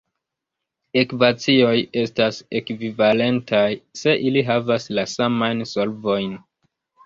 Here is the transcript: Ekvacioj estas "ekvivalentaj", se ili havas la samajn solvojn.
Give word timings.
Ekvacioj 1.01 1.73
estas 2.05 2.41
"ekvivalentaj", 2.61 3.63
se 4.03 4.19
ili 4.31 4.47
havas 4.51 4.93
la 5.01 5.07
samajn 5.15 5.67
solvojn. 5.77 6.37